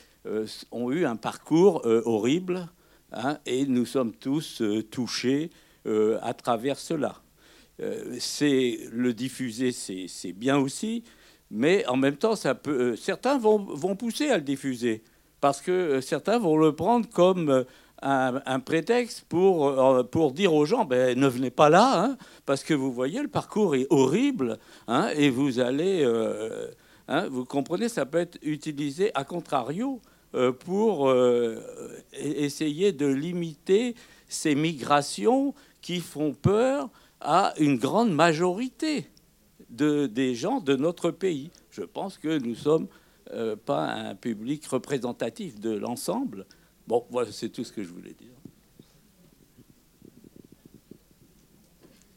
[0.72, 2.66] ont eu un parcours horrible.
[3.12, 5.51] hein, et nous sommes tous touchés
[5.84, 7.20] à travers cela.
[8.18, 11.05] C'est le diffuser, c'est bien aussi,
[11.51, 15.03] mais en même temps, ça peut, certains vont, vont pousser à le diffuser
[15.45, 17.64] parce que euh, certains vont le prendre comme euh,
[18.01, 22.16] un, prétexte pour, euh, pour dire aux gens ben, ne venez pas là, hein,
[22.47, 26.03] parce que vous voyez, le parcours est horrible, hein, et vous allez.
[26.03, 26.68] euh,
[27.09, 30.01] hein, vous comprenez, ça peut être utilisé à contrario
[30.64, 31.14] pour
[32.14, 33.95] essayer de limiter
[34.26, 36.88] ces migrations qui font peur
[37.20, 39.07] à une grande majorité
[39.68, 41.51] de, des gens de notre pays.
[41.70, 42.88] Je pense que nous sommes
[43.32, 46.46] euh, pas un public représentatif de l'ensemble.
[46.86, 48.28] Bon, voilà, c'est tout ce que je voulais dire.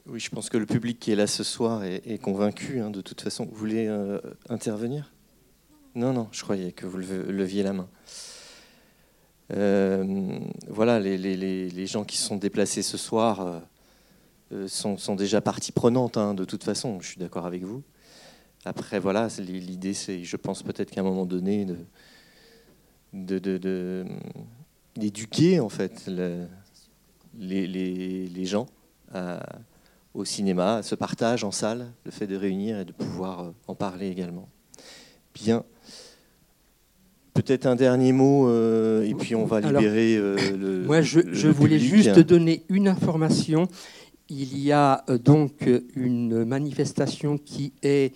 [0.08, 3.02] Oui, je pense que le public qui est là ce soir est, convaincu, hein, de
[3.02, 3.46] toute façon.
[3.46, 5.14] Vous voulez euh, intervenir?
[5.96, 7.90] Non, non, je croyais que vous leviez la main.
[9.54, 13.62] Euh, voilà, les, gens qui sont déplacés ce soir
[14.68, 17.84] sont, déjà partie prenante, hein, de toute façon, je suis d'accord avec vous.
[18.68, 21.66] Après, voilà, l'idée, c'est, je pense peut-être qu'à un moment donné,
[23.14, 24.06] de,
[24.98, 26.10] d'éduquer en fait
[27.38, 28.68] les, gens
[30.14, 33.52] au cinéma, à ce partage en salle, le fait de réunir et de pouvoir euh,
[33.68, 34.50] en parler également.
[35.34, 35.64] Bien.
[37.36, 40.84] Peut-être un dernier mot, euh, et puis on va libérer euh, le.
[40.86, 43.68] Moi, je, je voulais juste donner une information.
[44.30, 48.14] Il y a donc une manifestation qui est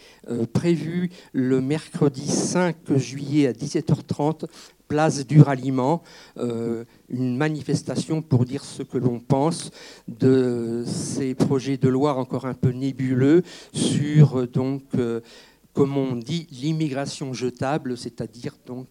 [0.51, 4.45] prévue le mercredi 5 juillet à 17h30
[4.91, 6.03] place du ralliement,
[6.37, 9.71] euh, une manifestation pour dire ce que l'on pense
[10.09, 13.41] de ces projets de loi encore un peu nébuleux
[13.71, 15.21] sur euh, donc euh,
[15.73, 18.87] comme on dit, l'immigration jetable, c'est-à-dire donc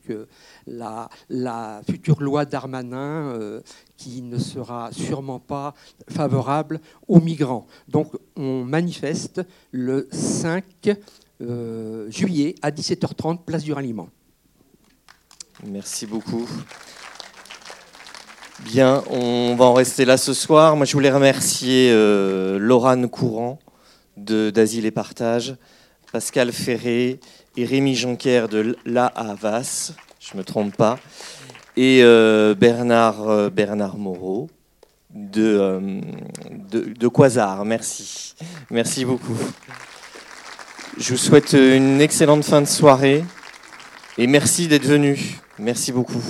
[0.66, 3.60] la, la, future loi d'Armanin
[3.96, 5.74] qui ne sera sûrement pas
[6.08, 7.66] favorable aux migrants.
[7.88, 10.64] Donc on manifeste le 5
[12.08, 14.08] juillet à 17h30, place du ralliement.
[15.66, 16.48] Merci beaucoup.
[18.64, 20.76] Bien, on va en rester là ce soir.
[20.76, 23.58] Moi, je voulais remercier euh, Laurane Courant
[24.16, 25.56] d'Asile et Partage,
[26.12, 27.20] Pascal Ferré
[27.56, 30.98] et Rémi Jonquière de La Havas, je ne me trompe pas,
[31.76, 34.48] et euh, Bernard, euh, Bernard Moreau
[35.14, 36.00] de,
[36.70, 37.64] de Quasar.
[37.64, 38.34] Merci.
[38.70, 39.36] Merci beaucoup.
[40.98, 43.24] Je vous souhaite une excellente fin de soirée
[44.18, 45.38] et merci d'être venu.
[45.58, 46.22] Merci beaucoup.